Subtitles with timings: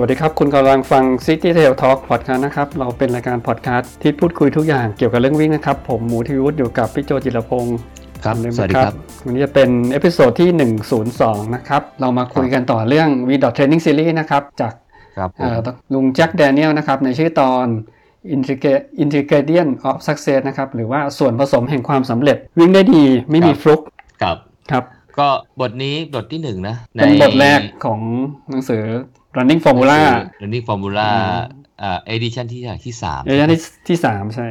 [0.00, 7.78] สวัสดีครับ คุณกำลังฟัง City Trail Talk Podcast นะครับ เราเป็นรายการพอดแคสต์ที่พูดคุยทุกอย่างเกี่ยวกับเรื่องวิ่งนะครับ ผมหมูทิวุฒิอยู่กับพี่โจจิรพงศ์
[8.24, 8.94] ครับเหมือนสวัสดีเมครับ
[9.24, 10.72] วันนี้จะเป็น episode ที่
[11.06, 14.72] 102 นะครับ เรามาคุยกันต่อเรื่อง V Training Series นะครับ จาก
[15.16, 15.58] ครับผมเอ่อ
[15.94, 17.66] ลุงแจ็คแดเนียลนะครับ ในชื่อตอน
[18.34, 23.80] Integra- Ingredient of Success นะครับ หรือว่าส่วนผสมแห่งความสำเร็จ วิ่งได้ดีไม่มีฟลุก
[24.22, 24.36] ครับ
[24.70, 24.84] ครับ
[25.18, 25.28] ก็
[25.60, 28.00] บทนี้บทที่หนึ่งนะ เป็นบทแรกของ
[28.50, 28.84] หนังสือ
[29.36, 29.98] running formula
[30.42, 34.48] running formula อืมอ่า edition ที่ที่สามเอเจนที่ที่สามใช่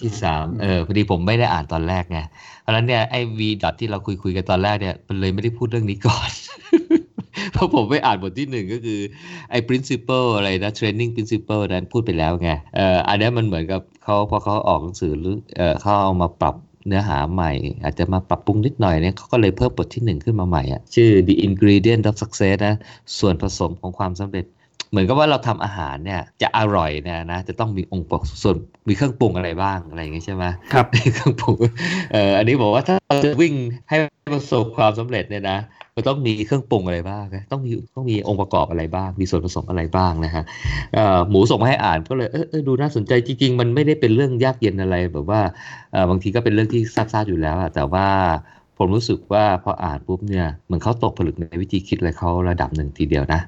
[0.00, 2.18] ที่สามเออพอดีผมไม่ได้อ่านตอนแรกไง
[2.62, 6.30] เพราะฉะนั้นเนี่ยไอ้ v dot ที่เราคุยคุยกันตอนแรกเนี่ยมันเลยไม่ได้พูดเรื่องนี้ก่อน
[7.52, 9.00] เพราะผมไปอ่านบทที่หนึ่งก็คือ
[9.50, 16.54] ไอ้ principle อะไรนะ training principle นั้นพูดไปแล้วไงเอออันเนี้ยมันเหมือนกับเขาพอเขาออกหนังสือหรือเออเขาเอามาปรับ
[16.86, 22.76] เนื้อหาใหม่ อาจจะมาปรับปรุงนิดหน่อยเนี่ยเขาก็เลยเพิ่มบทที่หนึ่งขึ้นมาใหม่อะชื่อ the ingredient of success นะ
[23.18, 24.46] ส่วนผสมของความสำเร็จ
[24.90, 28.56] เหมือนกับว่าเราทำอาหารเนี่ยจะอร่อยเนี่ยนะจะต้องมีองค์ประกอบส่วน
[28.88, 31.56] มีเครื่องปรุงอะไรบ้างอะไรอย่างเงี้ยใช่ไหมครับเครื่องปรุง
[32.12, 33.54] เอ่ออันนี้บอกว่าถ้าเราจะวิ่ง
[33.88, 33.96] ให้
[34.34, 35.58] ประสบความสำเร็จเนี่ยนะ
[36.00, 40.44] มันต้องมีเครื่องปรุงอะไรบ้างนะต้องมีต้องมีองค์ประกอบอะไรบ้าง มีส่วนผสมอะไรบ้างนะฮะ
[41.30, 45.40] หมูส่งมาให้อ่านก็เลยเออดูน่าสนใจจริง ๆ มันไม่ได้เป็นเรื่องยากเย็นอะไรแบบว่า
[46.10, 48.06] บางทีก็เป็นเรื่องที่ทราบๆอยู่แล้วอะแต่ว่า
[48.82, 53.40] ผมรู้สึกว่าพออ่านปุ๊บเนี่ยเหมือนเขาตกผลึกในวิธีคิดอะไรเขาระดับหนึ่งทีเดียวนะ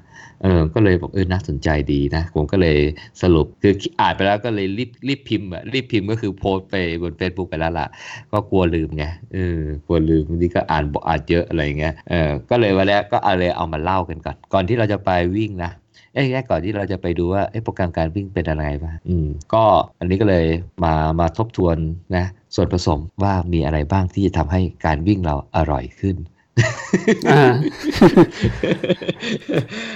[0.43, 2.77] เออก็เลยบอกเออน่าสนใจดีนะผมก็เลย
[3.21, 7.87] สรุปคืออ่านไปแล้วก็เลยรีบรีบพิมพ์อะรีบพิมพ์ก็คือโพสต์ไปบน Facebook ไปแล้วล่ะ
[8.31, 15.71] ก็กลัวลืมไงเออกลัวลืมบางทีก็อ่านบอกอ่านเยอะอะไรเงี้ยเออก็เลยวันแรกก็เอาเลยเอามาเล่ากันก่อนก่อนที่เราจะไปวิ่งนะ
[16.13, 19.63] เอ้ยแค่ก่อนที่เราจะไปดูว่าเอ้โปรแกรมการวิ่งเป็นอะไรบ้างอืมก็
[19.99, 20.45] อันนี้ก็เลย
[20.83, 21.77] มามาทบทวน
[22.15, 22.25] นะ
[22.55, 26.15] ส่วนผสมว่ามีอะไรบ้างที่จะทำให้การวิ่งเราอร่อยขึ้น
[27.29, 27.43] อ่า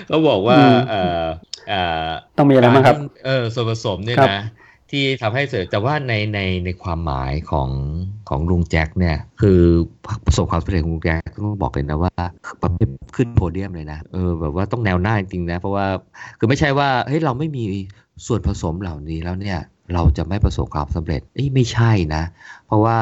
[0.08, 1.24] เขาบอกว่าอืมเอ่อ
[1.70, 4.44] เอ่อต้องมีอะไรบ้างครับกเออส่วนผสมเนี่ยครับนะ
[4.92, 7.70] ที่ทำให้เสริมแต่ว่าในในในความหมายของ
[8.30, 9.60] ของลุงแจ็คเนี่ยคือ
[10.26, 12.14] ประสบความสำเร็จของลุงแจ็คต้องบอกเลยนะว่า
[12.62, 15.86] ประเภทขึ้นโพเดียมเลยนะเออแบบว่าต้องแนวหน้าจริงๆนะ เพราะว่า
[16.40, 17.64] คือไม่ใช่ว่าเฮ้ยเราไม่มี
[18.28, 19.60] ส่วนผสมเหล่านี้แล้วเนี่ย
[19.94, 22.24] เราจะไม่ประสบความสำเร็จเอ้ไม่ใช่นะ
[22.68, 22.98] เพราะว่า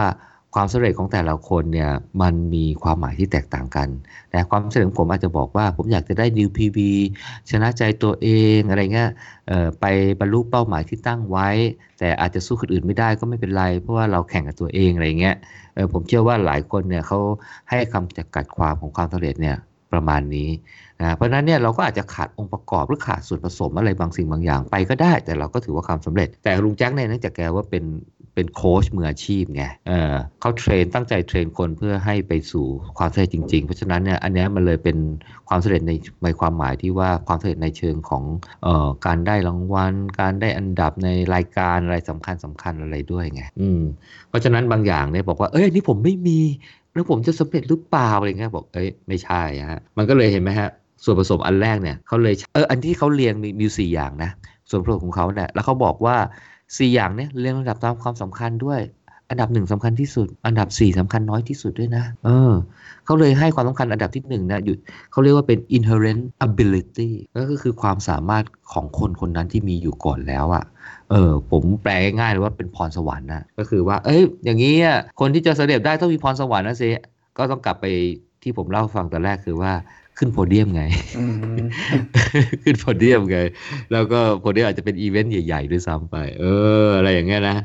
[0.56, 3.88] ความสำเร็จของแต่ละคนเนี่ยมันมีความหมายที่แตกต่างกัน
[4.32, 6.78] แต่ความสำเร็จของผมอาจจะบอกว่าผมอยากจะได้ new PB
[7.50, 9.10] ชนะใจตัวเองอะไรเงี้ย
[9.80, 9.86] ไป
[10.20, 11.50] บรรลุเป้าหมายที่ตั้งไว้
[12.00, 15.36] แต่อาจจะสู้คนอื่นไม่ได้ก็ไม่เป็นไร เพราะว่าเราแข่งกับตัวเองอะไรเงี้ย
[15.94, 17.20] ผมเชื่อว่าหลายคนเนี่ยเขา
[17.70, 19.58] ให้คำจำกัดความของความสำเร็จเนี่ย
[19.94, 20.50] ประมาณนี้
[21.02, 27.84] นะเพราะนั้นเนี่ยเราก็อาจจะขาดองค์ประกอบหรือขาดส่วนผสมอะไรบางสิ่งบางอย่างไปก็ได้ แต่เราก็ถือว่าความสำเร็จ แต่ลุงแจ็คเนี่ยเนื่องจากแกว่าเป็น
[28.36, 32.66] เป็นโค้ชมืออาชีพไงเออเขาเทรนตั้งใจเทรนคนเพื่อให้ไปสู่
[32.98, 34.98] ความสำเร็จจริง ๆ เพราะฉะนั้นเนี่ยอันนี้มันเลยเป็น
[35.50, 35.92] ความสำเร็จใน
[36.24, 38.24] ในความหมายที่ว่าความสำเร็จในเชิงของ
[38.64, 43.82] เอ่อการได้รางวัล การได้อันดับในรายการอะไรสำคัญสำคัญอะไรด้วยไงอืม
[44.30, 46.40] เพราะฉะนั้นบางอย่างเนี่ยบอกว่าเอ้ยอันนี่ผมไม่มี
[46.94, 50.70] แล้วผมจะสำเร็จหรือเปล่าอะไรเงี้ยบอกเอ้ยไม่ใช่ฮะมันก็เลยเห็นไหมฮะ
[51.04, 54.32] ส่วนผสมอันแรกเนี่ยเขาเลยเอออันที่เขาเรียงมีมีสี่อย่างนะ
[54.70, 56.16] ส่วนผสมของเขาเนี่ยแล้วเขาบอกว่า
[56.78, 58.82] สี่อย่างเนี่ยเรียงลำดับตามความสำคัญด้วย
[59.30, 62.52] อันดับหนึ่งสำคัญที่สุด อันดับสี่สำคัญน้อยที่สุดด้วยนะ เออ
[63.06, 64.76] เขาเลยให้ความสำคัญอันดับที่หนึ่งนะอยู่
[65.12, 67.10] เขาเรียกว่าเป็น inherent ability
[67.52, 68.44] ก็คือความสามารถ
[68.74, 70.64] ของคนคนนั้นที่มีอยู่ก่อนแล้วอะ
[71.12, 74.76] เออผมแปลง่ายๆเลยว่าเป็นพรสวรรค์นะก็คือว่า เอ้ย อย่างนี้
[75.20, 76.90] คนที่จะเสำเร็จได้ต้องมีพรสวรรค์นะสิ
[77.38, 77.86] ก็ต้องกลับไป
[78.44, 79.72] ที่ผมเล่าฟังตอนแรกคือว่า
[80.18, 80.84] ขึ้นโพเดียมไง
[81.18, 81.58] อืม
[82.64, 83.38] ขึ้นโพเดียมไง
[83.92, 86.44] แล้วก็โพเดียมอาจจะเป็นอีเวนต์ใหญ่ๆด้วยซ้ำไป เอ
[86.84, 87.58] อ อะไรอย่างเงี้ยนะ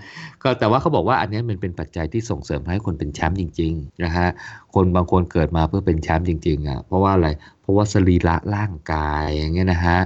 [0.43, 4.29] ก็แต่ว่าเขาบอกว่าอันเนี้ยมันเป็นปัจจัยที่ส่งเสริมให้คนเป็นแชมป์จริง ๆ นะฮะ
[4.75, 7.29] คนบางคนเกิดมาเพื่อเป็นแชมป์จริง ๆอะ เพราะว่าอะไร
[7.63, 9.99] เพราะว่าสรีระร่างกายอย่างเงี้ยนะฮะ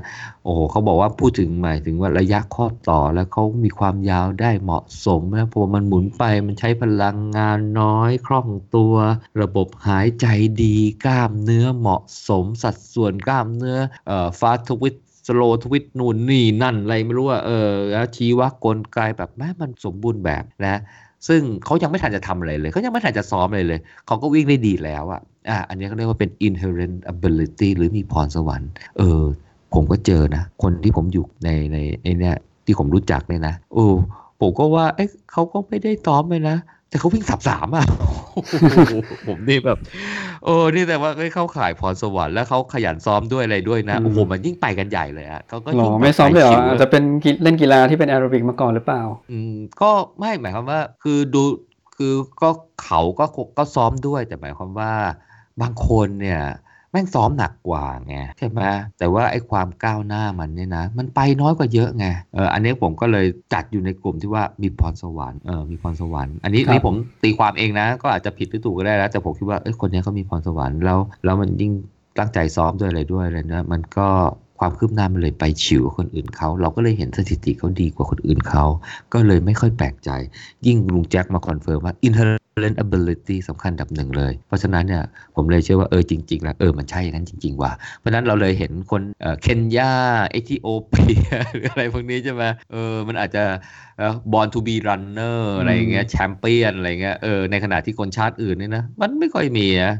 [0.44, 8.94] โอ้โหเขาบอกว่าพูดถึงหมายถึงว่าระยะข้อต่อแล้วเขามีความยาวได้เหมาะสมนะเพราะว่ามันหมุนไปมันใช้พลังงานน้อยคล่องตัว
[9.42, 10.26] ระบบหายใจ
[10.62, 14.96] ดีกล้ามเนื้อเหมาะสมสัดส่วนกล้ามเนื้อเอ่อฟาสทวิต
[15.26, 20.80] สโลทวิตนู่นนี่นั่นอะไรไม่รู้อะเออแล้วชี้ว่ากลไกแบบแม้มันสมบูรณ์แบบนะ
[21.28, 25.20] ซึ่งเขายังไม่ทันจะทำอะไรเลยเขายังไม่ทันจะซ้อมอะไรเลย เขาก็วิ่งได้ดีแล้วอะ
[25.50, 29.22] อะอันนี้เขาเรียกว่าเป็น inherent ability หรือมีพรสวรรค์ เออ
[29.74, 33.86] ผมก็เจอนะ คนที่ผมอยู่ในในไอเนี่ยที่ผมรู้จักเนี่ยนะ โอ้
[34.40, 36.56] ผมก็ว่าเอ๊ะเขาก็ไม่ได้ซ้อมเลยนะ
[36.94, 37.86] แต่เขาวิ่งสับสามอะ
[39.28, 39.78] ผมนี่แบบ
[40.44, 49.02] โอ้นี่แต่ว่าเอ้ยเข้าข่ายพรสวรรค์แล้วเขาขยันซ้อมด้วยอะไรด้วยนะอืมโอ้โหมันยิ่งไปกันใหญ่เลยอะเขาก็หรยิ่องไม่ซ้อมเลยเหรอชิวอาจจะเป็นกีเล่นกีฬาที่เป็นแอโรบิกมาก่อนหรือเปล่า
[49.32, 51.42] อืมก็ไม่หมายความว่า คือดู
[51.96, 52.50] คือก็
[52.84, 53.24] เขาก็
[53.58, 54.92] ก็ซ้อมด้วยแต่หมายความว่า
[55.62, 56.42] บางคนเนี่ย
[56.94, 58.60] แม่งซ้อมหนักกว่าไงใช่ไหม
[58.98, 71.72] แต่ว่าไอ้ความก้าวหน้ามันเนี่ยนะ มันไปน้อยกว่าเยอะไงเอออันนี้ผมก็เลยจัดอยู่ในกลุ่มที่ว่ามีพรสวรรค์เออมีพรสวรรค์อันนี้ครับนี่ผมตีความเองนะ ก็อาจจะผิดหรือถูกก็ได้แล้ว แต่ผมคิดว่าเอ้ยคนเนี้ยเขามีพรสวรรค์แล้วแล้วมันยิ่ง
[72.18, 74.08] ตั้งใจซ้อมด้วยอะไรด้วยอะไรนะมันก็
[74.58, 78.64] ความคืบหน้ามันเลยไปฉิวกว่าคนอื่นเขา เราก็เลยเห็นสถิติเขาดีกว่าคนอื่นเขา
[79.12, 80.10] ก็เลยไม่ค่อยแปลกใจ
[80.66, 81.94] ยิ่งลุงแจ็คมา confirm ว่า
[82.56, 85.04] inherent ability สำคัญอันดับหนึ่งเลย เพราะฉะนั้นเนี่ย
[85.36, 89.92] ผมเลยเชื่อว่าเออจริงๆแล้วเออมันใช่อย่างนั้นจริง ๆ ว่ะเพราะฉะนั้นเราเลยเห็นคนเอ่อเคนยา
[90.30, 92.42] เอธิโอเปียหรืออะไรพวกนี้ใช่ไหม
[92.72, 93.44] เออมันอาจจะ
[93.98, 99.94] เอ่อ born to be runner อะไรอย่างเงี้ยแชมเปี้ยนอะไรเงี้ยเออในขณะที่คนชาติอื่นเนี่ยนะมันไม่ค่อยมีนะ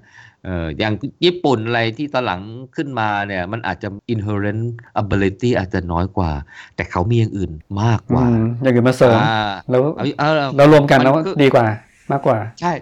[0.47, 2.41] เอออย่างญี่ปุ่นอะไรที่ตอนหลัง
[2.77, 4.65] ขึ้นมาเนี่ยมันอาจจะ inherent
[5.03, 6.31] ability อาจจะน้อยกว่า
[6.77, 7.51] แต่เขามีอย่างอื่น
[7.83, 9.37] มากกว่าอืมอย่างอื่นมาเสริมอ่า
[9.71, 11.65] แล้วเอาเอาเอาเรารวมกันแล้วมันคือดีกว่า
[12.13, 12.73] มากกว่า ใช่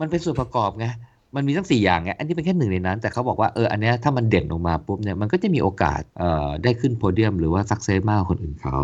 [0.00, 0.86] มันเป็นส่วนประกอบไง
[1.34, 8.78] มันมีทั้งสี่อย่างไง อันนี้เป็นแค่หนึ่งในนั้น แต่เขาบอกว่า เออ อันนี้ถ้ามันเด่นออกมาปุ๊บเนี่ย มันก็จะมีโอกาส เอ่อ ได้ขึ้นโพเดียมหรือว่าสักเซสมากกว่าคนอื่นเขา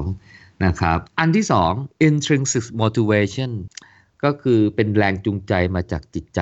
[0.64, 1.72] นะครับ อันที่สอง
[2.08, 3.50] intrinsic motivation
[4.24, 6.40] ก็คือเป็นแรงจูงใจมาจากจิตใจ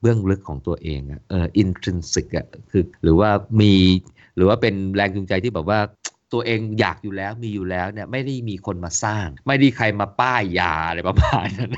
[0.00, 3.30] เบื้องลึกของตัวเองอะเออ intrinsic อะคือ หรือว่า
[3.60, 3.74] มี
[4.36, 5.78] หรือว่าเป็นแรงจูงใจที่แบบว่า
[6.32, 11.70] ตัวเองอยากอยู่แล้วมีอยู่แล้วเนี่ยไม่ได้มีคนมาสร้าง ไม่ได้ใครมาป้ายยาอะไรประมาณนั้น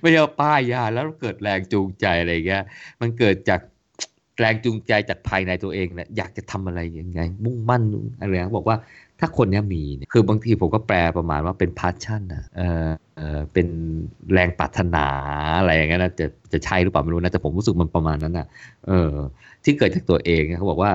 [0.00, 2.62] ไม่ได้ว่าป้ายยาแล้วเกิดแรงจูงใจอะไรเงี้ย
[3.00, 3.60] มันเกิดจาก
[4.40, 7.82] แรงจูงใจจากภายในตัวเองเนี่ยอยากจะทำอะไรยังไง มุ่งมั่น
[8.20, 8.76] อะไรนะบอกว่า
[9.20, 13.66] ถ้าคนนี้มีเนี่ยคือบางทีผมก็แปลประมาณว่าเป็นพาชั่นอะเออเออเป็น
[14.32, 15.06] แรงปรารถนา
[15.58, 18.46] อะไรอย่างเงี้ยนะจะจะใช่หรือเปล่าไม่รู้นะแต่ผมรู้สึกมันประมาณนั้นอะ
[18.88, 19.12] เออ
[19.64, 20.92] ที่เกิดจากตัวเองเนี่ยเขาบอกว่า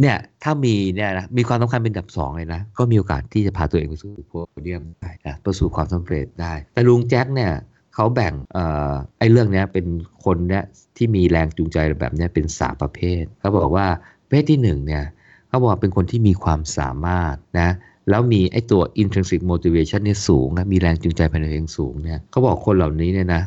[0.00, 4.32] เนี่ยถ้ามีเนี่ยนะมีความสำคัญเป็นดับสองเลยนะ ก็มีโอกาสที่จะพาตัวเองไปสู่โพ
[4.62, 7.52] เดียมได้นะประสู่ความสำเร็จได้ แต่ลุงแจ็คเนี่ย
[7.94, 8.58] เขาแบ่งอ
[8.90, 9.86] อไอ้เรื่องนี้เป็น
[10.24, 10.64] คนเนี่ย
[10.96, 13.86] ที่มีแรงจูงใจแบบเนี้ยเป็นสามประเภทเขาบอกว่า
[14.24, 15.04] ประเภทที่หนึ่งเนี่ย
[15.48, 17.70] เขาบอกเป็นคนที่มีความสามารถนะ
[18.10, 23.42] แล้วมีไอ้ตัว intrinsic motivation เนี่ยสูงนะมีแรงจูงใจภายในตัวเองสูงเนี่ยเขาบอกคนเหล่านี้เนี่ยนะ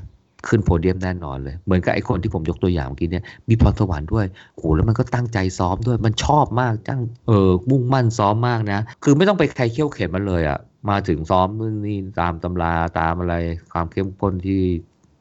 [0.48, 4.26] ขึ้นโพเดียมแน่นอนเลย เหมือนกับไอ้คนที่ผมยกตัวอย่างเมื่อกี้เนี่ยมีพรสวรรค์ด้วย
[4.58, 11.48] โหแล้วมันก็ตั้งใจซ้อมด้วยมันชอบมากตั้งเออมุ่งมั่นซ้อมมากนะ คือไม่ต้องไปใครเขี่ยวเข็นมันเลยอะ่ะมาถึงซ้อม
[11.86, 13.36] นี่ตามตำราตามอะไร
[13.74, 14.62] ความเข้มข้นที่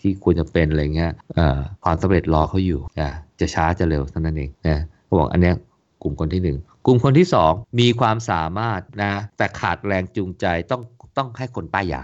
[0.01, 3.11] ที่ควรจะเป็นอะไรเงี้ยออความสำเร็จรอเขาอยู่อะ
[3.41, 5.55] จะช้าจะเร็วเท่านั้นเองนะเขาบอกอันเนี้ย
[6.03, 10.83] กลุ่มคนที่หนึ่งกลุ่มคนที่สองมีความสามารถนะแต่ขาดแรงจูงใจต้อง
[11.19, 12.03] ต้องให้คนป้ายยา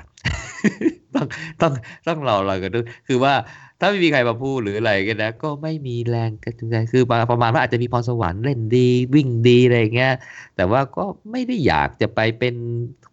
[1.23, 1.29] ต้อง
[1.63, 1.73] ต้อง
[2.09, 3.35] ต้องรอเรากันด้วยคือว่า
[3.81, 10.15] ถ้าไม่มีใครมาพูดหรืออะไรกันนะ ก็ไม่มีแรงกระตุ้นใจคือประประมาณว่าอาจจะมีพรสวรรค์เล่นดีวิ่งดีอะไรอย่างเงี้ย
[10.57, 12.55] แต่ว่าก็ไม่ได้อยากจะไปเป็น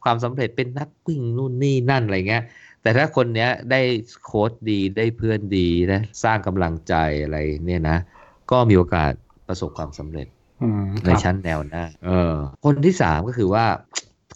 [0.04, 2.44] ความสำเร็จเป็นนักวิ่งนู่นนี่นั่นอะไรเงี้ย
[2.82, 3.82] แต่ถ้าคนเนี้ยได้
[4.26, 7.98] โค้ดดีได้เพื่อนดีนะสร้างกำลังใจอะไรเนี่ยนะ
[8.52, 9.12] ก็มีโอกาส
[9.48, 10.28] ประสบความสำเร็จ
[10.62, 12.36] อืมคในรับชั้นแนวหน้าเออ
[12.66, 13.66] คนที่สามก็คือว่า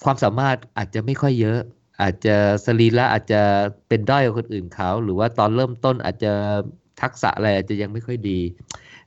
[0.04, 1.60] ความสามารถอาจจะไม่ค่อยเยอะ
[2.02, 2.36] อาจจะ
[2.66, 3.42] สรีระอาจจะ
[3.88, 6.32] เป็นด้อยกว่าคนอื่นเขา หรือว่าตอนเริ่มต้นอาจจะ
[7.02, 8.40] ทักษะอะไรอาจจะยังไม่ค่อยดี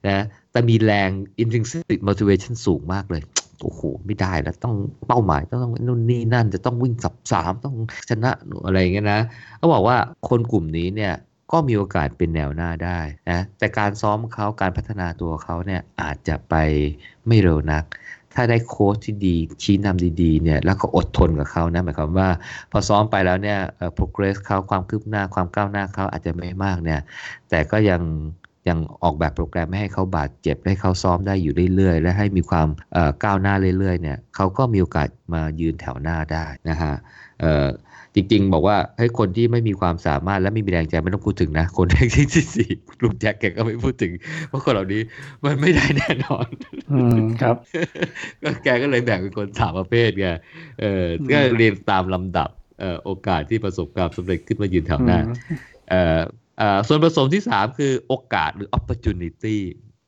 [0.09, 1.11] นะแต่มีแรง
[1.43, 3.23] intrinsic motivation สูงมากเลย
[3.63, 4.75] โอ้โห ไม่ได้แล้วต้อง
[5.09, 7.77] เป้าหมายต้องนู่นนี่นั่นจะต้องวิ่งสับสามต้อง
[8.11, 8.33] ชนะ
[8.67, 9.21] อะไรอย่างเงี้ยนะ
[9.59, 9.97] เขาบอกว่า
[10.29, 11.15] คนกลุ่มนี้เนี่ย
[11.53, 16.55] ก็มีโอกาสเป็นแนวหน้าได้นะแต่การซ้อมเขาการพัฒนาตัวเขาเนี่ยอาจจะไป
[17.27, 17.85] ไม่เร็วนัก
[18.37, 22.29] ถ้าได้โค้ชที่ดีชี้นำดีๆเนี่ยแล้วก็อดทนกับเขานะหมายความว่า
[22.71, 27.01] พอซ้อมไปแล้วเนี่ยเอ่อ progress เขาความคืบหน้าความก้าวหน้าเขาอาจจะไม่มากเนี่ย
[27.51, 28.03] แต่ก็ยัง
[28.69, 36.95] ยังออกแบบโปรแกรมไม่ให้เขาบาดเจ็บให้เขาซ้อมได้อยู่เรื่อยๆ และให้มีความเอ่อก้าวหน้าเรื่อยๆเนี่ยเขาก็มีโอกาสมายืนแถวหน้าได้นะฮะ
[37.41, 37.67] เอ่อ
[38.17, 42.71] จริง ๆ บอกว่าเฮ้ยคนที่ไม่มีความสามารถและไม่มีแรงใจไม่ต้องพูดถึงนะ คนที่ที่สี่
[43.03, 44.13] ลุงแจ็คแกก็ไม่พูดถึง
[44.49, 45.03] เพราะคนเหล่านี้
[45.45, 46.47] มันไม่ได้แน่นอน
[46.93, 47.57] อืมครับ
[48.43, 50.27] ก็แกก็เลยแบ่งเป็นคนสามประเภทไง
[50.81, 52.49] เอออืมก็เรียนตามลำดับ
[52.81, 55.37] เอ่อโอกาสที่ประสบความสำเร็จขึ้นมายืนแถวหน้าอืม
[55.91, 56.21] เอ่อ
[56.59, 59.57] เอ่อส่วนผสมที่สามคือโอกาสหรือ opportunity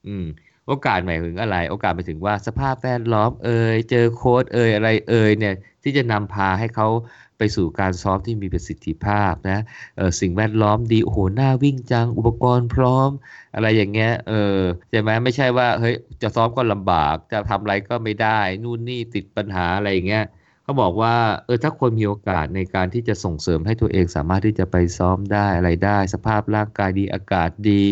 [0.08, 0.26] อืม
[0.70, 5.54] โอกาสหมายถึงอะไร โอกาสหมายถึงว่าสภาพแวดล้อมเอ่ยเจอโค้ดเอ่ยอะไรเอ่ยเนี่ย
[5.88, 6.88] ที่จะนำพาให้เขา
[7.38, 9.58] ไปสู่การซ้อมที่มีประสิทธิภาพนะ
[10.20, 13.10] สิ่งแวดล้อมดีโอ้โหหน้าวิ่งจังอุปกรณ์พร้อม
[13.54, 14.58] อะไรอย่างเงี้ยเออ
[14.90, 20.24] ใช่ไหมไม่ใช่ว่าเฮ้ยจะซ้อมก็ลำบากจะทำอะไรก็ไม่ได้ นู่นนี่ติดปัญหาอะไรอย่างเงี้ย
[20.64, 21.14] เขาบอกว่า
[21.44, 27.82] เออถ้าคนมีโอกาสในการที่จะส่งเสริมให้ตัวเองสามารถที่จะไปซ้อมได้อะไรได้ สภาพร่างกายดีอากาศดี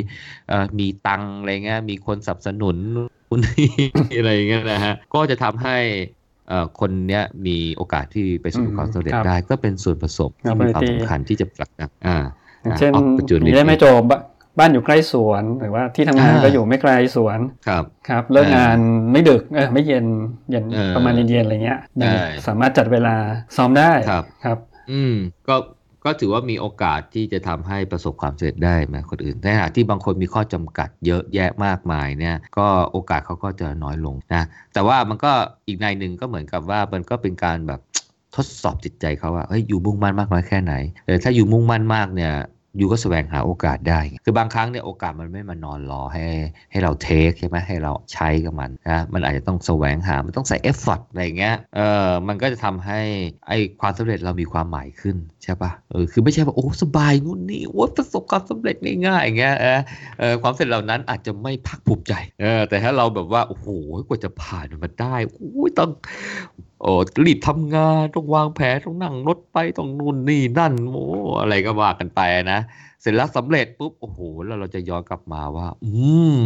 [0.51, 3.71] ออมีตังอะไรเงี้ยมีคนสนับสนุนนู่นนี่
[4.19, 5.79] อะไรเงี้ยนะฮะก็จะทำให้
[6.81, 12.19] คนเนี้ยมีโอกาสที่ไปสู่อืมความสำเร็จครับได้ก็เป็นส่วนผสมที่มีความ Opportunity สำคัญที่จะผลักดันอ่า
[12.63, 14.03] อย่างเช่น opportunity มีได้ไหม่โจบ
[14.59, 17.39] บ้านอยู่ใกล้สวนหรือว่าที่ทำงานอ่าก็อยู่ไม่ไกลสวน
[17.69, 18.79] ครับครับเลิกเอองาน
[19.13, 20.07] ไม่ดึกเออไม่เย็น
[20.51, 23.17] เย็นเออประมาณเย็นๆอะไรเงี้ยยังใช่สามารถจัดเวลา
[23.57, 24.59] ซ้อมได้ครับครับ
[24.93, 25.15] อืม
[25.49, 25.55] ก็
[26.07, 34.43] ก็ถือว่ามีโอกาสที่จะทำให้ประสบความสำเร็จได้ไหมคนอื่นในขณะที่บางคนมีข้อจำกัดเยอะแยะมากมายเนี่ยก็โอกาสเขาก็จะน้อยลงนะ
[34.75, 35.33] แต่ว่ามันก็
[35.67, 37.81] อีกในหนึ่งก็เหมือนกับว่ามันก็เป็นการแบบ
[38.37, 40.75] ทดสอบจิตใจเขาว่าเฮ้ยอยู่มุ่งมั่นมากน้อยแค่ไหน
[41.07, 42.33] เออถ้าอยู่มุ่งมั่นมากเนี่ย
[42.81, 46.25] ยู่ก็แสวงหาโอกาสได้ คือบางครั้งเนี่ยโอกาสมันไม่มานอนรอให้
[46.71, 53.01] ให้เราเทคใช่ไหมให้เราใช้กับมันนะมันอาจจะต้องแสวงหา มันต้องใส่เอฟฟอร์ตอะไรเงี้ยเออมันก็จะทำให้
[53.49, 59.81] ไอความสำเร็จเรามีความหมายขึ้นใช่ปะเออคือไม่ใช่ว่าโอ้สบายนู่นนี่โอ้ประสบความสำเร็จง่ายๆอย่างเงี้ยเออ
[60.19, 63.67] เออความสำเร็จเหล่านั้นอาจจะไม่ภาคภูมิใจเออแต่ถ้าเราแบบว่าโอ้โห
[64.09, 65.91] กว่าจะผ่านมันได้โอ้ยต้อง
[66.83, 66.93] โอ้
[67.25, 71.05] รีบทำงานต้องวางแผนต้องนั่งรถไปต้องนู่นนี่นั่นโอ้
[71.41, 72.21] อะไรก็ว่ากันไป
[72.53, 72.61] นะ
[73.01, 75.91] เสร็จแล้วสำเร็จปุ๊บโอ้โหแล้วเราจะย้อนกลับมาว่า อื
[76.39, 76.41] ม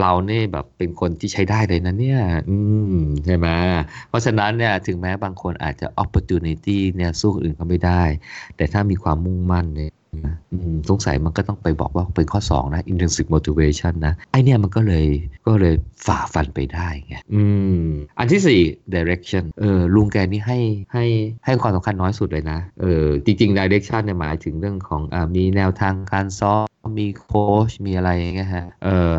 [0.00, 2.56] เราเนี่ยแบบเป็นคนที่ใช้ได้เลยนะเนี่ย อื
[2.92, 3.48] มใช่ไหม
[4.08, 8.02] เพราะฉะนั้นเนี่ยถึงแม้บางคนอาจจะ opportunity เนี่ยสู้คนอื่นเขาไม่ได้
[8.56, 9.92] แต่ถ้ามีความมุ่งมั่นเนี่ย
[10.90, 15.06] สงสัยมันก็ต้องไปบอกว่าเป็นข้อ 2 นะ intrinsic motivation นะ ไอเนี่ยมันก็เลย
[15.46, 15.74] ก็เลย
[16.06, 17.42] ฝ่าฟันไปได้ไงอื
[17.84, 17.88] ม
[18.18, 20.58] อันที่ 4 direction เออลุงแกนี่ให้
[20.92, 21.04] ให้
[21.44, 26.64] ให้ความสำคัญน้อยสุดเลยนะเออจริงๆ direction เนี่ยหมายถึงเรื่องของอมีแนวทางการซ้อม
[26.98, 29.12] มีโค้ชมีอะไรอย่างเงี้ยฮะเออ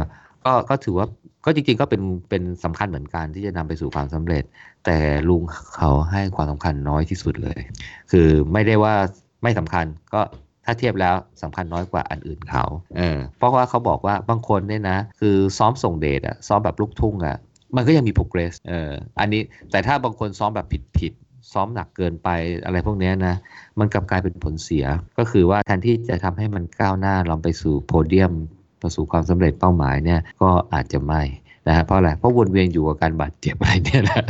[0.45, 1.07] ก็ก็ถือว่า
[1.45, 4.43] ก็จริงๆก็เป็นเป็นสำคัญเหมือนกันที่จะนำไปสู่ความสำเร็จ
[4.85, 4.97] แต่
[5.29, 5.41] ลุง
[5.75, 7.59] เขาให้ความสำคัญน้อยที่สุดเลย
[8.11, 8.95] คือไม่ได้ว่า
[9.43, 10.21] ไม่สำคัญก็
[10.65, 12.63] ถ้าเทียบแล้วสำคัญน้อยกว่าอันอื่นเขา
[12.97, 17.37] เออเพราะว่าเขาบอกว่าบางคนเนี่ยนะ คือซ้อมส่งเดชอะซ้อมแบบลูกทุ่งอะ
[17.75, 19.41] มันก็ยังมี progress เอออันนี้
[19.71, 21.13] แต่ถ้าบางคนซ้อมแบบผิดผิด
[21.53, 22.29] ซ้อมหนักเกินไป
[22.65, 23.35] อะไรพวกนี้นะ
[23.79, 24.85] มันกลับกลายเป็นผลเสีย
[25.17, 28.33] ก็คือว่าแทนที่จะทำให้มันก้าวหน้าลองไปสู่โพเดียม
[28.81, 31.21] ประสู่ความสำเร็จเป้าหมายเนี่ยก็อาจจะไม่
[31.67, 34.23] นะฮะเพราะอะไรเพราะวนเวียนอยู่กับการบาดเจ็บอะไรเนี่ยนะ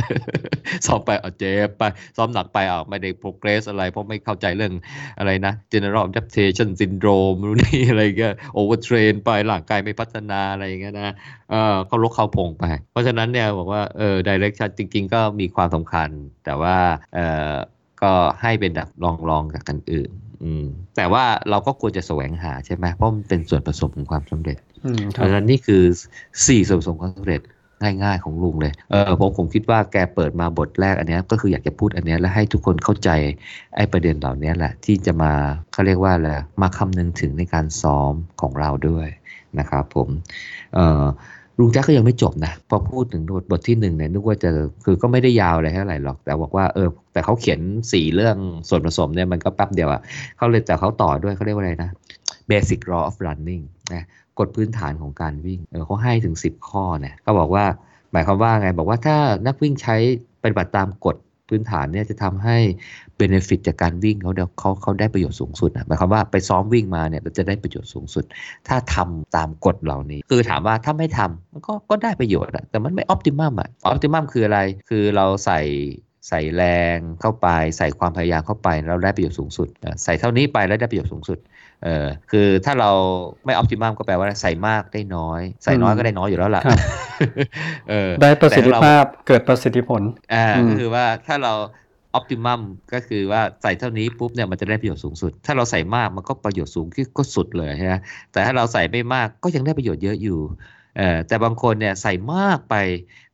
[0.86, 1.82] ซ้อมไปเอาเจ็บไป
[2.16, 4.72] ซ้อมหนักไปเอาไม่ได้ progress อะไร เพราะไม่เข้าใจเรื่อง
[5.18, 11.14] อะไรนะ general adaptation syndrome รู้นี่อะไรเงี้ย overtrain ไปร่างกายไม่พัฒนาอะไรอย่างเงี้ยนะ
[11.50, 16.08] เออเขาลกเขาพงไป เพราะฉะนั้นเนี่ยบอกว่าเออ direction จริง ๆ ก็มีความสำคัญ
[16.44, 16.76] แต่ว่า
[17.14, 17.18] เอ
[17.52, 17.54] อ
[18.02, 18.12] ก็
[18.42, 20.10] ให้เป็นแบบลองๆกกันอื่น
[20.96, 24.58] แต่ว่าเราก็ควรจะแสวงหาใช่ไหมเพราะมันเป็นส่วนผสมของความสำเร็จ
[25.14, 25.82] เพรับราะฉะนั้นนี่คือ
[26.24, 27.42] 4ส่วนผสมความสำเร็จ
[27.82, 33.10] ง่ายๆของลุงเลยเออผมผมคิดว่าแกเปิดมาบทแรกอันนี้ก็คืออยากจะพูดอันนี้และให้ทุกคนเข้าใจ
[33.76, 35.32] ไอ้ประเด็นเหล่านี้แหละ ที่จะมา
[35.72, 36.30] เขาเรียกว่าอะไร
[36.62, 39.08] มาคำนึงถึงในการซ้อมของเราด้วย
[39.58, 40.08] นะครับผม
[40.74, 41.04] เออ
[41.58, 44.50] ลุงแจ๊กก็ยังไม่จบนะพอพูดถึงบทบทที่หนึ่งเนี่ยนึกว่าจะ
[44.84, 47.60] คือก็ไม่ได้ยาวอะไรเท่าไหร่หรอก แต่บอกว่าเออแต่เขาเขียน
[47.92, 48.36] สี่เรื่อง
[48.68, 50.00] ส่วนผสมเนี่ยมันก็แป๊บเดียวอะ
[50.36, 51.90] เขาเลยแต่เขาต่อด้วยเขาเรียกว่าอะไรนะ
[52.50, 54.04] basic law of running นะ
[54.38, 57.64] กฎพื้นฐานของการวิ่งเขาให้ถึง 10 ข้อเนี่ยเขาบอกว่า
[58.12, 59.96] หมายความว่าไงบอกว่าถ้านักวิ่งใช้
[60.42, 61.16] ปฏิบัติตามกฎ
[61.48, 62.56] พื้นฐานเนี่ยจะทำให้
[63.20, 68.24] benefit จากการวิ่งเขาเดี๋ยวเขาเขาได้ประโยชน์สูงสุดนะหมายความว่าไปซ้อมวิ่งมาเนี่ยเราจะได้ประโยชน์สูงสุด
[68.68, 75.60] ถ้าทำตามกฎเหล่านี้ คือถามว่าถ้าไม่ทำมันก็ก็ได้ประโยชน์อะแต่มันไม่ optimum อะ optimum คืออะไร คือเราใส่
[76.28, 76.62] ใส่แร
[76.96, 77.48] งเข้าไป
[77.78, 81.38] ใส่ความพยายามเข้าไปเราได้ประโยชน์สูงสุดเออใส่เท่านี้ไปแล้วได้ประโยชน์สูงสุด
[81.84, 82.90] เออคือถ้าเรา
[83.44, 86.78] ไม่ออ t ติมัมก็แปลว่าใส่มากได้น้อย ใส่น้อยอืมก็ได้น้อยอยู่แล้วล่ะครับ
[87.90, 90.02] เออได้ประสิทธิแต่ถ้เภาพเกิดประสิทธิผล
[90.32, 91.52] อ่าอืมก็คือว่าถ้าเรา
[92.14, 92.60] ออ t ติมัม
[92.92, 97.94] ก็คือว่าใส่เท่านี้ปุ๊บเนี่ยมันจะได้ประโยชน์สูงสุด ถ้าเราใส่มากมันก็ประโยชน์สูงขึ้นก็สุดเลยใช่ไหม
[98.32, 100.81] แต่ถ้าเราใส่ไม่มากก็ยังได้ประโยชน์เยอะอยู่เออ
[101.26, 102.74] แต่บางคนเนี่ยใส่มากไป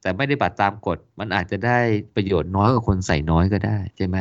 [0.00, 1.78] แต่ไม่ได้บัตรตามกฎ มันอาจจะได้
[2.14, 4.16] ประโยชน์น้อยกว่าคนใส่น้อยก็ได้ใช่ไหม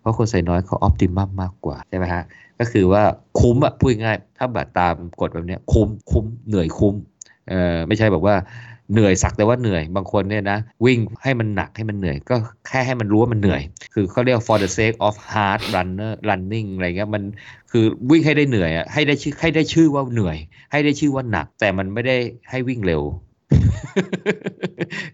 [0.00, 2.24] เพราะคนใส่น้อยเขาออพติมัมมากกว่าใช่ไหมฮะ
[2.58, 3.02] ก็คือว่า
[3.40, 6.94] คุ้มอะพูดง่ายถ้าบัตามกฎแบบเนี้ยคุ้มคุ้มเหนื่อยคุ้ม
[7.48, 8.34] เออไม่ใช่แบบว่า
[8.92, 12.34] เหนื่อยสักแต่ว่าเหนื่อยบางคนเนี่ยนะวิ่งให้มันหนักให้มันเหนื่อย ก็
[12.68, 13.62] แค่ให้มันรู้ว่ามันเหนื่อย
[13.94, 17.22] คือเขาเรียกว่า for the sake of hard runner running อะไรเงี้ยมัน
[17.70, 20.36] คือวิ่งให้ได้เหนื่อยอะให้ได้ชื่อให้ได้ชื่อว่าเหนื่อย
[20.72, 22.16] ให้ได้ชื่อว่าหนัก แต่มันไม่ได้
[22.50, 23.02] ให้วิ่งเร็ว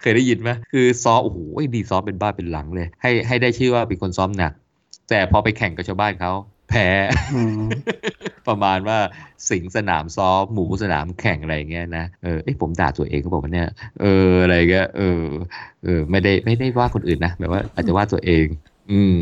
[0.01, 1.39] เคยได้ยินไหมคือซ้อมโอ้โห
[1.75, 4.53] ดีซ้อมเป็นบ้าเป็นหลังเลย ให้ให้ได้ชื่อว่าเป็นคนซ้อมหนัก
[5.09, 6.33] แต่พอไปแข่งกับชาวบ้านเขา
[6.69, 6.89] แพ้
[7.35, 7.61] อืม
[8.49, 8.99] ประมาณว่า
[9.51, 13.69] สิงสนามซ้อมหมูสนามแข่งอะไรอย่างเงี้ยนะเออเอ้ยผมด่าตัวเองก็บอกว่าเนี่ย
[14.01, 15.23] เอออะไรเงี้ยเออ
[15.85, 18.47] เออไม่ได้ไม่ได้ว่าคนอื่นนะแบบว่าอาจจะว่าตัวเอง
[18.91, 19.15] อืม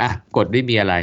[0.00, 0.94] อะกฎไม่มีอะไร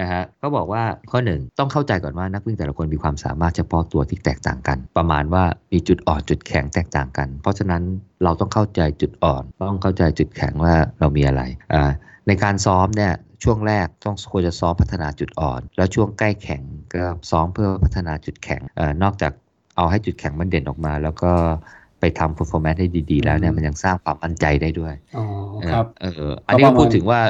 [0.00, 7.82] นะฮะเขาบอกว่าข้อหนึ่งต้องเข้าใจก่อนว่านักวิ่งแต่ละคนมีความสามารถเฉพาะตัวที่แตกต่างกัน ประมาณว่ามีจุดอ่อนจุดแข็งแตกต่างกัน เพราะฉะนั้น
[8.24, 11.42] เราต้องเข้าใจจุดอ่อน ต้องเข้าใจจุดแข็งว่าเรามีอะไร
[11.74, 11.90] อ่า
[12.26, 13.12] ในการซ้อมเนี่ย
[13.46, 16.62] ช่วงแรกต้องควรจะซ้อมพัฒนาจุดอ่อน แล้วช่วงใกล้แข่ง
[16.94, 19.32] ก็ซ้อมเพื่อพัฒนาจุดแข็งเอ่อนอกจาก
[19.76, 21.32] เอาให้จุดแข็งมันเด่นออกมา แล้วก็
[22.00, 25.24] ไปทำ performance ให้ดี ๆ แล้วเนี่ยอืมมันยังสร้างความมั่นใจได้ด้วยอ๋อ
[25.60, 27.20] เออครับเอออันนี้ก็ก็ประมาณพูดถึงว่า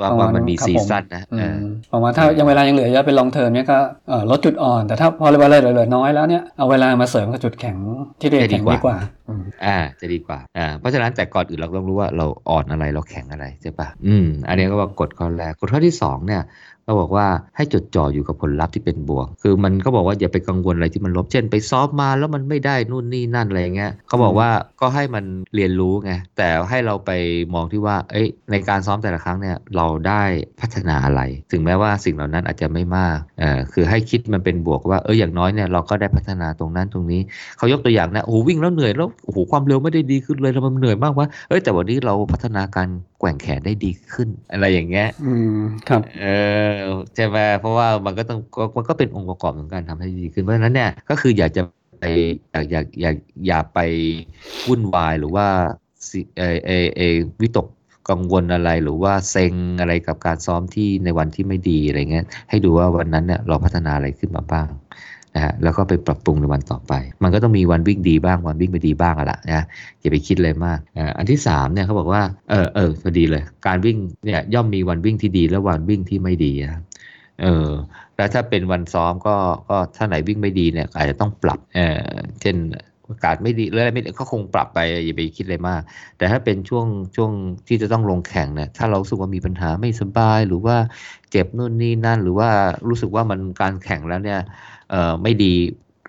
[0.00, 1.60] ว่าประมาณว่ามันมีครับซีผมซั่นนะอืเออม
[1.92, 3.78] ประมาณถ้ายังเวลายังเหลือเยอะเป็นลองเทอมเนี้ยก็
[4.08, 7.76] เอ่อลดจุดอ่อน แต่ถ้าพอเวลาเหลือๆน้อยแล้วเนี่ยเอาเวลามาเสริมกับจุดแข็ง
[8.20, 8.96] ที่เรียนจะดีแข็งกว่าดีกว่า
[9.28, 16.42] อืมอ่าจะดีกว่าอ่าเพราะฉะนั้นแต่ก่อนอื่นเราต้องรู้ว่าเราอ่อนอะไรเราแข็งอะไรใช่ปะอืมอันนี้ก็ว่ากฎข้อแรกกฎข้อที่สองเนี่ย
[16.88, 17.26] ก็บอกว่า
[17.56, 24.48] ให้จดจ่ออยู่กับผลลัพธ์ที่เป็นบวก คือมันก็บอกว่าอย่าไปกังวลอะไรที่มันลบ เช่น ไปซ้อมมาแล้วมันไม่ได้นู่นนี่นั่นอะไรเงี้ยเขาบอกว่า
[24.80, 27.10] ก็ให้มันเรียนรู้ไง แต่ให้เราไป
[27.54, 30.22] มองที่ว่า เอ้ย ในการซ้อมแต่ละครั้งเนี่ยเราได้
[30.60, 31.20] พัฒนาอะไร
[31.52, 37.20] ถึงแม้ว่าสิ่งเหล่านั้นอาจจะไม่มากเอ่อคือให้คิดมันเป็นบวกว่า เอออย่างน้อยเนี่ยเราก็ได้พัฒนาตรงนั้นตรงนี้
[37.58, 45.58] เขายกตัวอย่างนะ โอ้โหวิ่งแล้วเหนื่อยแล้ว โอ้โหความเร็วไม่ได้ดีขึ้นเลยแล้วมันเหนื่อยมากวะเอ้ยแต่วันนี้เราพัฒนาการแกว่งแขนได้ดีขึ้น อะไรอย่างเงี้ย อืม
[45.88, 46.26] ครับ เอ
[46.72, 46.76] อ
[47.14, 51.62] ใช่ไหมเพราะว่ามันก็ต้องก็มันก็เป็นองค์ประกอบของการทำให้ดีขึ้น เพราะฉะนั้นเนี่ยก็คืออยากจะ
[52.00, 52.04] ไป
[52.52, 53.78] อยากอยากอยากอย่าไป
[54.68, 55.46] วุ่นวายหรือว่า
[56.10, 57.66] สิเออเออเออวิตก
[58.10, 64.68] กังวลอะไรหรือว่าเซ็งอะไรกับการซ้อมที่ในวันที่ไม่ดีอะไรเงี้ยให้ดูว่าวันนั้นเนี่ยเราพัฒนาอะไรขึ้นมาบ้าง
[65.38, 66.92] นะฮะแล้วก็ไปปรับปรุงในวันต่อไป
[67.22, 69.64] มันก็ต้องมีวันวิ่งดีบ้างวันวิ่งไม่ดีบ้างอะละนะ
[70.00, 70.78] อย่าไปคิดเลยมาก
[71.18, 76.82] อันที่สามเนี่ยเขาบอกว่าเออเออพอดีเลย การวิ่งเนี่ยย่อมมีวันวิ่งที่ดีและวันวิ่งที่ไม่ดีนะ
[77.42, 77.68] เออ
[78.16, 79.36] แล้วถ้าเป็นวันซ้อมก็
[79.68, 82.00] ก็ถ้าไหนวิ่งไม่ดีเนี่ยอาจจะต้องปรับเออ
[82.40, 82.56] เช่น
[83.10, 85.80] อากาศไม่ดีหรือะไรไม่ดีก็คงปรับไปอย่าไปคิดอะไรมาก
[86.18, 86.86] แต่ถ้าเป็นช่วง
[87.16, 87.30] ช่วง
[87.68, 90.76] ที่จะต้องลงแข่งเนี่ยถ้าเราสึกว่ามีปัญหาไม่สบาย หรือว่า
[91.30, 92.48] เจ็บนู่นนี่นั่น หรือว่า
[92.88, 94.40] รู้สึกว่ามันการแข่งแล้วเนี่ย
[94.90, 95.52] เออไม่ดี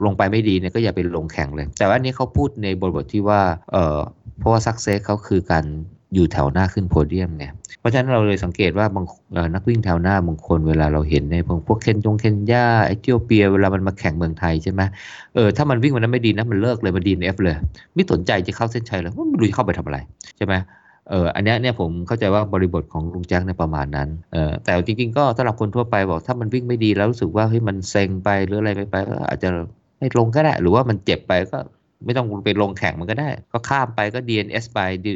[0.05, 3.41] ลงไปไม่ดีเนี่ยก็อย่าไปลงแข่งเลย แต่ว่าอันนี้เขาพูดในบทบทที่ว่า
[3.71, 3.99] เออ
[4.39, 5.65] เพราะว่าสักเซสเขาคือการ
[6.13, 7.45] อยู่แถวหน้าขึ้นโพเดียมไง
[7.79, 9.05] เพราะฉะนั้นเราเลยสังเกตว่าบาง
[9.53, 14.81] นักวิ่งแถวหน้าบางคนเวลาเราเห็นในพวกพวกเคนจงเคนยาเอธิโอเปีย เวลามันมาแข่งเมืองไทยใช่ไหม
[15.35, 17.55] เออถ้ามันวิ่งวันนั้นไม่ดีนะมันเลิกเลยมันดีเอฟเลย
[17.93, 19.97] ไม่สนใจจะเข้าเส้นชัยเลยว่าไม่รู้จะเข้าไปทำอะไร
[20.37, 20.53] ใช่ไหม
[21.09, 29.49] เอออันนี้เนี่ยผมเข้าใจว่าบริบทของลุงแจ็คในประมาณนั้นเออแต่จริงๆ ก็สำหรับคนทั่วไปบอกถ้ามันวิ่งไม่ดีแล้วรู้สึกว่าเฮ้ยมันเซ็งไปหรืออะไรไปไปก็อาจจะ
[29.97, 31.57] ไม่ลงก็ได้หรือว่ามันเจ็บไปก็
[32.05, 35.11] ไม่ต้องไปลงแข่งมันก็ได้ ก็ข้ามไปก็ DNS ไปดู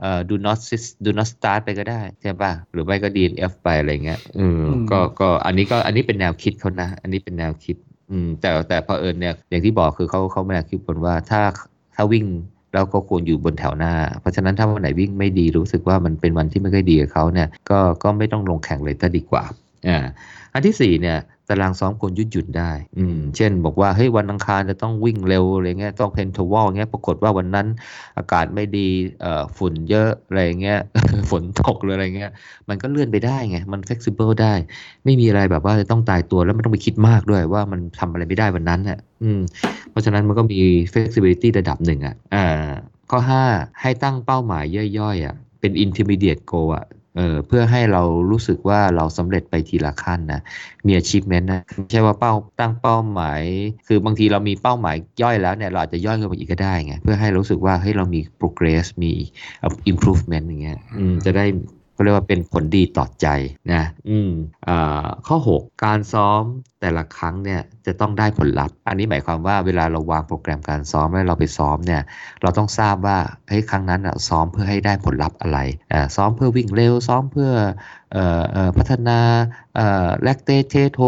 [0.00, 7.76] เอ่อ do not sis- do not start ไปก็ได้ใช่ป่ะหรือไม่ก็ DNF ไปอะไรเงี้ยเอออืมก็ก็อันนี้ก็อันนี้เป็นแนวคิดเขานะ อันนี้เป็นแนวคิด
[8.10, 11.40] อืมแต่แต่พอเผอิญเนี่ยอย่างที่บอกคือเขาเขาไม่ได้คิดผลว่าถ้า
[11.94, 12.26] ถ้าวิ่ง
[12.72, 19.44] แล้วก็ควรอยู่บนแถวหน้า เพราะฉะนั้นถ้าวันไหนวิ่งไม่ดีรู้สึกว่ามันเป็นวันที่ไม่ค่อยดีกับเขาเนี่ยก็ก็ไม่ต้องลงแข่งเลยจะดีกว่า
[19.88, 19.98] อ่า
[20.52, 27.66] อันที่สี่เนี่ย ตารางซ้อมควรยืดหยุ่นได้ อืม เช่น บอกว่า เฮ้ย วันอังคารจะต้องวิ่งเร็วอะไรเงี้ย ต้องเพนทวอลเงี้ย ปรากฏว่าวันนั้น
[28.18, 28.88] อากาศไม่ดี
[29.20, 30.78] เอ่อ ฝุ่นเยอะอะไรเงี้ย
[31.30, 32.30] ฝนตกหรืออะไรเงี้ย
[32.68, 34.52] มันก็เลื่อนไปได้ไง มัน flexible ได้
[35.04, 39.40] ไม่มีอะไรแบบว่าจะต้องตายตัวแล้วไม่ต้องไปคิดมากด้วยว่ามันทำอะไรไม่ได้วันนั้นน่ะ อืม
[39.90, 40.60] เพราะฉะนั้นมันก็มี
[40.92, 42.70] flexibility ระดับหนึ่งอะ อ่า
[43.10, 44.64] ข้อ 5 ให้ตั้งเป้าหมาย
[44.98, 50.40] ย่อยๆอะเป็น intermediate goal อะ เออเพื่อให้เรารู้สึกว่าเราสำเร็จไปทีละขั้นนะ
[50.86, 53.42] มี achievement นะไม่ใช่ว่าเป้าตั้งเป้าหมาย
[53.86, 59.12] คือบางทีเรามีเป้าหมายย่อยแล้วเนี่ยเราอาจจะย่อยขึ้นไปอีกก็ได้ไงเพื่อให้รู้สึกว่าเฮ้ยเรามี progress มี
[59.90, 60.78] improvement อย่างเงี้ย
[61.24, 61.44] จะได้
[61.96, 63.26] ก็เรียกว่าเป็นผลดีต่อใจ
[63.72, 64.30] นะอืม
[64.68, 66.42] อ่าข้อ 6 การซ้อม
[66.80, 72.02] แต่ละครั้งเนี่ยจะต้องได้ผลลัพธ์ อันนี้หมายความว่าเวลาเราวางโปรแกรมการซ้อมแล้วเราไปซ้อมเนี่ย
[72.42, 75.58] เราต้องทราบว่าเฮ้ยครั้งนั้นอะซ้อมเพื่อให้ได้ผลลัพธ์อะไร
[75.92, 77.50] อ่าซ้อมเพื่อวิ่งเร็วซ้อมเพื่อ
[78.12, 78.24] เอ่
[78.66, 79.18] อพัฒนา
[79.76, 81.00] เอ่อแลคเตเทโท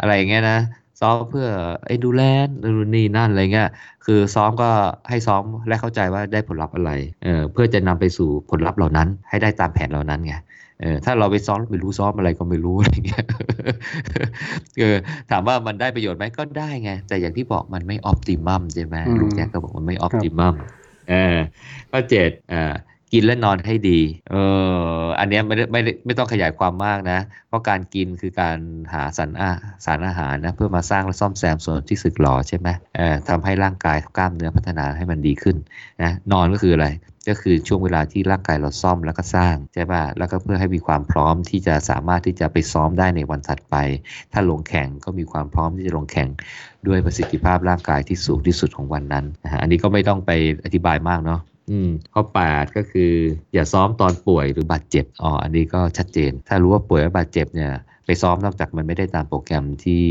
[0.00, 0.60] อะไรอย่างเงี้ยนะ
[1.02, 1.48] ซ้อมเพื่อ
[1.86, 3.68] เอดูแลนนู่นนี่นั่นอะไรเงี้ย
[4.06, 4.70] คือซ้อมก็
[5.08, 6.92] ให้ซ้อมและเข้าใจว่าได้ผลลัพธ์อะไร
[7.24, 10.34] เออเพื่อจะนำไปสู่ผลลัพธ์เหล่านั้น ให้ได้ตามแผนเหล่านั้นไง
[10.80, 13.24] เออถ้าเราไปซ้อมไม่รู้ซ้อมอะไรก็ไม่รู้อะไรเงี้ย
[14.78, 14.96] เออ
[15.30, 20.54] ถามว่ามันได้ประโยชน์ไหมก็ได้ไง แต่อย่างที่บอกมันไม่ออ t ติมัมใช่ไหมอืมลุงแจ็คก็บอกมันไม่ออ t ติมัม
[21.10, 21.36] เออ
[21.90, 22.74] ข้อเจ็ดอ่า
[23.12, 24.34] กินและนอนให้ดี เอ
[25.02, 28.58] อ อันเนี้ยไม่ได้ไม่ได้ไม่ต้องขยายความมากนะ เพราะการกินคือการ
[28.92, 29.50] หาสารอา
[29.84, 35.56] สารอาหารนะเพื่อมาสร้างและซ่อมแซมส่วนที่สึกหรอใช่ไหมเอ่อทำให้ร่างกายกล้ามเนื้อพัฒนาให้มันดีขึ้น
[36.02, 36.88] นะ นอนก็คืออะไร
[37.28, 43.76] ก็คือช่วงเวลาที่ร่างกายเราซ่อมแล้วก็สร้างใช่ป่ะ แล้วก็เพื่อให้มีความพร้อมที่จะสามารถที่จะไปซ้อมได้ในวันถัดไป
[44.32, 46.28] ถ้าลงแข่งก็มีความพร้อมที่จะลงแข่ง
[46.86, 50.30] ด้วยประสิทธิภาพร่างกายที่สูงที่สุดของวันนั้นนะฮะ อันนี้ก็ไม่ต้องไป
[50.64, 53.12] อธิบายมากเนาะ อืมข้อ 8 ก็คือ
[53.54, 57.72] อย่าซ้อมตอนป่วยหรือบาดเจ็บอ๋ออันนี้ก็ชัดเจน ถ้ารู้ว่าป่วยและบาดเจ็บเนี่ย
[58.06, 60.04] ไปซ้อมนอกจากมันไม่ได้ตามโปรแกรมที่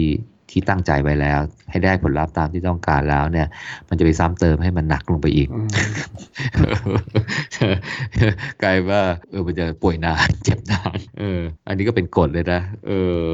[0.55, 3.47] ที่ตั้งใจไว้แล้ว ให้ได้ผลลัพธ์ตามที่ต้องการแล้วเนี่ย
[3.89, 5.69] มันจะไปซ้ำเติมให้มันหนักลงไปอีกอืม
[8.63, 12.91] กลายว่าเออมันจะป่วยนานเจ็บนานเออ อันนี้ก็เป็นกฎเลยนะเอ
[13.25, 13.31] อ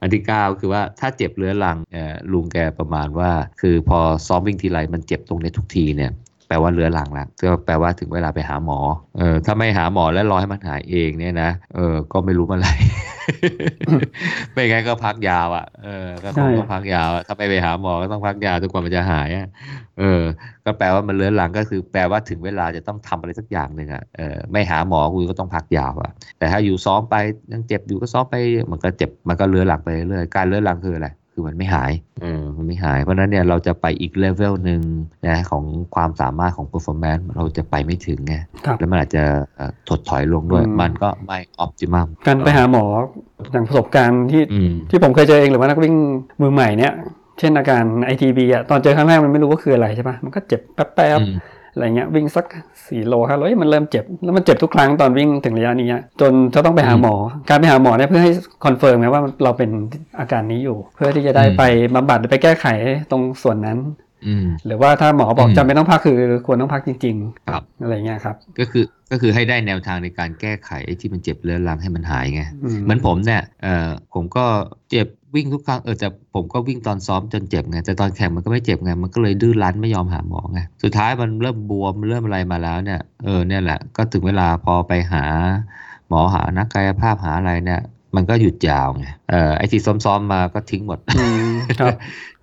[0.00, 6.12] อันที่เก้าคือว่าถ้าเจ็บเรื้อรังเออลุงแกประมาณว่า คือพอซ้อมวิ่งทีไรมันเจ็บตรงนี้ทุกทีเนี่ย
[6.50, 8.78] แปลว่าเรื้อรังแล้วก็แปลว่าถึงเวลาไปหาหมอ
[9.18, 12.74] เออถ้าไม่หาหมอแล้วรอให้มันหายเองเนี่ยนะเออก็ไม่รู้เมื่อไหร่
[14.52, 19.48] ไม่งั้นก็พักยาวอะเออก็คงต้องพักยาวถ้าไม่ไปหาหมอก็ต้องพักยาวจนกว่ามันจะหายอะ
[19.98, 20.22] เออ
[20.64, 27.16] ก็แปลว่ามันเรื้อรังก็คือแปลว่าถึงเวลาจะต้องทำอะไรสักอย่างหนึ่งอะเออไม่หาหมอคุณก็ต้องพักยาวอะแต่ถ้าอยู่ซ้อมไป
[27.52, 28.34] ยังเจ็บอยู่ก็ซ้อมไป
[28.70, 34.80] มันก็เจ็บมันก็เรื้อรังไปเรื่อยการเรื้อรังคืออะไร คือมันไม่หายเออมันไม่หาย เพราะฉะนั้นเนี่ยเราจะไปอีกเลเวลหนึ่ง
[35.28, 35.64] นะของ
[35.94, 38.34] ความสามารถของ performance เราจะไปไม่ถึงไง
[38.66, 39.22] ครับแล้วมันอาจจะ
[39.56, 42.84] เอ่อถดถอยลงด้วยอืมมันก็ไม่ optimum การไปหาหมอ
[43.52, 45.94] อย่างประสบการณ์ที่อืมที่ผมเคยเจอเองหรือว่านักวิ่ง
[46.40, 46.92] มือใหม่เนี่ย
[47.38, 50.86] เช่นอาการ ITB อะ ตอนเจอครั้งแรกมันไม่รู้ว่าคืออะไรใช่ปะมันก็เจ็บแป๊
[51.18, 52.46] บอืมๆ อะไรเงี้ยวิ่งสัก
[52.86, 57.14] สี่โลห้าโลเอ้ยมันเริ่มเจ็บแล้วมันเจ็บทุกครั้งตอนวิ่งถึงระยะนี้อะจนจะต้องไปหาหมอ
[57.48, 58.32] การไปหาหมอเนี่ยเพื่อให้
[58.64, 59.70] confirm ไงว่าเราเป็น
[60.18, 61.62] อาการนี้อยู่ เพื่อที่จะได้อืมไป
[61.94, 62.66] บำบัดหรือไปแก้ไข
[63.10, 63.78] ตรงส่วนนั้น
[64.26, 67.16] อืมหรือว่าถ้าหมอบอกอืมจำเป็นต้องพักคือควรต้องพักจริง
[67.48, 74.44] ครับๆอะไรเงี้ยครับ ก็คือก็คือให้ได้แนวทางในการแก้ไขไอ้ที่มันเจ็บเรื้อรังให้มันหายไงอืมเหมือนผมเนี่ยเอ่อผมก็
[74.90, 85.24] เจ็บ วิ่งทุกครั้งเออแต่ผมก็วิ่งตอนซ้อมจนเจ็บไงแต่ตอนแข่งมันก็ไม่เจ็บไงมันก็เลยดื้อรั้นไม่ยอมหาหมอไงสุดท้ายมันเริ่มบวมเริ่มอะไรมาแล้วเนี่ยเออเนี่ยแหละก็ถึงเวลาพอไปหา
[86.08, 87.80] หมอหานักกายภาพหาอะไรเนี่ย
[88.16, 91.94] มันก็หยุดยาวไงเออไอ้ที่ซ้อมๆมาก็ทิ้งหมดอืมครับ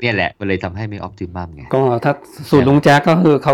[0.02, 2.14] เนี่ยแหละ มันเลยทำให้ไม่ออ t ติมัมไง ก็ถ้า
[2.50, 3.54] สูตรลุงแจ็คก็คือเขา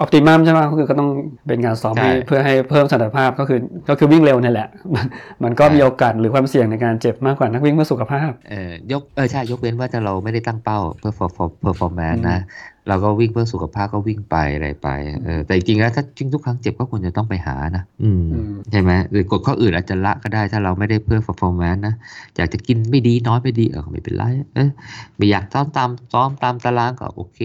[0.00, 1.10] ออ t ติมัมใช่ไหมก็คือก็ต้อง
[1.46, 5.06] เป็นการซ้อมใช่ให้เพื่อให้เพิ่มสมรรถภาพก็คือก็คือวิ่งเร็วนี่แหละ มัน
[5.44, 12.40] มันก็ใช่มีโอกาสหรือความเสี่ยงในการเจ็บมากกว่านักวิ่งเพื่อสุขภาพ เออยกเออใช่ยกเว้นว่าถ้าเราไม่ได้ตั้งเป้าเพื่อ for for performance อืมนะ
[12.88, 14.88] เราก็วิ่งเพื่อสุขภาพก็วิ่งไปอะไรไป
[15.24, 21.94] เออแต่จริงๆแล้วถ้าจริงทุกครั้งเจ็บก็ควรจะต้องไปหานะอืมอืมใช่ไหมหรือกฎข้ออื่นอาจจะละก็ได้ถ้าเราไม่ได้เพื่อ performance นะ
[22.36, 24.70] อยากจะกินไม่ดีน้อยไม่ดีเออไม่เป็นไรเออ
[25.16, 27.40] ไม่อยากซ้อมตามซ้อมตามตารางก็โอเค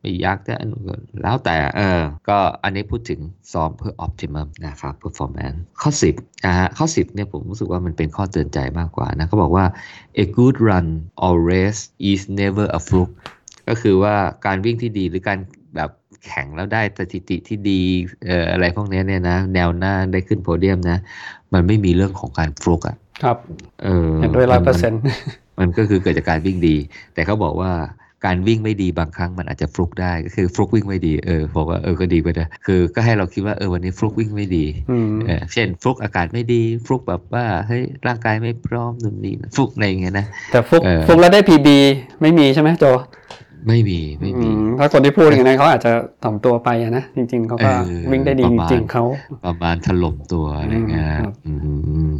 [0.00, 3.20] ไม่อยากจะอันนู้นก็แล้วแต่เออก็อันนี้พูดถึง
[3.52, 9.64] ซ้อมเพื่อ optimum นะครับ performance ข้อ 10นะฮะข้อ 10เนี่ยผมรู้สึกว่ามันเป็นข้อเตือนใจมากกว่านะเขาบอกว่า
[10.24, 10.86] a good run
[11.24, 13.14] or race is never a fluke
[13.68, 14.14] ก็คือว่า
[14.46, 15.38] การวิ่งที่ดีหรือการ
[15.76, 15.90] แบบ
[16.26, 17.80] แข่งแล้วได้สถิติที่ดี
[18.26, 20.98] เอ่ออะไรพวกเนี้ยเนี่ยนะ แนวหน้าได้ขึ้นโพเดียมนะ
[21.52, 23.36] มันไม่มีเรื่องของการฟลุกอะครับ
[23.82, 25.04] เออเห็นด้วยร้อยเปอร์เซ็นมันต์
[25.60, 26.76] มันก็คือเกิดจากการวิ่งดี
[27.14, 27.72] แต่เขาบอกว่า
[28.26, 41.68] การวิ่งไม่ดีบางครั้งมันอาจจะฟลุกได้ก็คือฟลุกวิ่งไม่ดีเออผมว่าเออก็ดีไปนะคือก็ให้เราคิดว่าเออวันนี้ฟลุกวิ่งไม่ดีอืมเออเช่นฟลุกอากาศไม่ดีฟลุกแบบว่าเฮ้ยร่างกายไม่พร้อมนู่นนี่ฟลุกอะไรอย่างเงี้ยนะแต่ฟุกเออฟุกแล้วได้ PB
[42.20, 42.84] ไม่มีใช่ไหมโจ
[43.68, 49.04] ไม่มีไม่มีอืถ้าคนที่พูดอย่างนั้นเขาอาจจะถ่อมตัวไปอะนะจริง ๆเขาก็เออวิ่งได้ดีประจมาณริงๆเขา
[49.44, 51.52] ประมาณถล่มตัวอะไรเงี้ยอืมครับอื
[52.10, 52.14] ม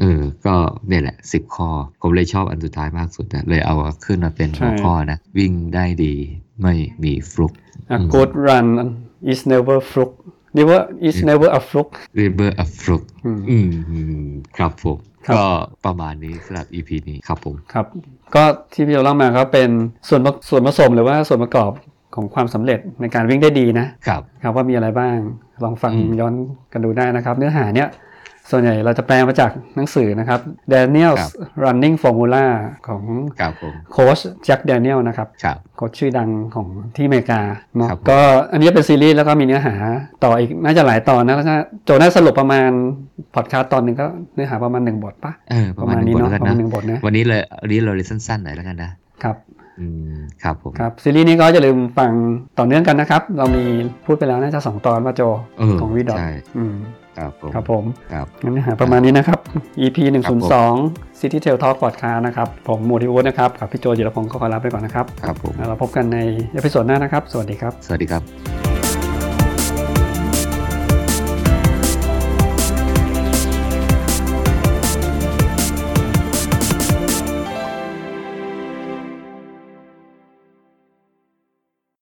[0.00, 0.54] เออก็
[0.88, 1.68] เนี่ยแหละสิบข้อ
[2.00, 3.74] ผมเลยชอบอันสุดท้ายมากสุดนะเลยเอา
[4.06, 6.14] ขึ้นมาเป็นหัวข้อนะ วิ่งได้ดี
[6.62, 6.74] ไม่
[7.04, 7.52] มีฟลุก
[7.96, 8.66] A good run
[9.32, 10.14] is never fluke
[10.58, 15.42] never is never a fluke River of Fluke อืมอืมอืมครับผมครับ ก็
[15.86, 17.86] ประมาณนี้สำหรับ EP นี้ครับผมครับ
[18.34, 19.70] ก็ที่พี่โจเล่ามาก็เป็น
[20.08, 21.72] ส่วนผส่วนผสมหรือว่าส่วนประกอบ
[22.14, 25.16] ของความสำเร็จในการวิ่งได้ดีนะครับครับว่ามีอะไรบ้าง
[25.64, 26.34] ลองฟังอืมย้อน
[26.72, 27.88] กันดูได้นะครับ เนื้อหาเนี้ย
[28.50, 30.40] ส่วนใหญ่เราจะแปลมาจากหนังสือนะครับ
[30.72, 31.24] Daniel's
[31.64, 32.44] Running Formula
[32.88, 33.02] ของ
[33.40, 37.40] ครับผมโค้ชแจ็คแดเนียลนะครับครับโค้ชชื่อดังของที่อเมริกา
[37.76, 38.20] เนาะครับผมก็
[38.52, 39.74] อันนี้เป็นซีรีส์แล้วก็มีเนื้อหา
[40.24, 42.70] ต่ออีกน่าจะหลายตอนนะแล้วก็โจน่าสรุปประมาณ
[43.34, 48.90] พอดคาสต์ตอนหนึ่งก็เนื้อหาประมาณหนึ่งบทปะเออประมาณหนึ่งบทเนาะแล้วกันประมานะณหนึ่งบทนะวันนี้เลยวันนี้เราเลยสั้นๆหน่อยแล้วกันนะ
[49.22, 49.36] ครับ
[49.80, 52.10] อืมครับผมครับซีรีส์นี้ก็อย่าลืมฟัง
[52.58, 53.64] ต่อเนื่องกันนะครับ เรามี
[54.06, 55.22] พูดไปแล้วน่าจะสองตอนว่าโจ
[55.58, 56.74] เออของวีดอทใช่อืม
[57.18, 59.38] ครับผมครับผมครับงั้นเนื้อหาประมาณนี้นะครับ
[59.80, 59.96] EP
[60.58, 66.18] 102 City Tail Talk Podcast นะครับ ผมมูทิวุฒินะครับ กับพี่โจจิรพงศ์ก็ขอลาไปก่อนนะครับ ครับผมแล้วเราพบกันใน
[66.54, 68.79] เอพิโซดหน้านะครับ สวัสดีครับ สวัสดีครับ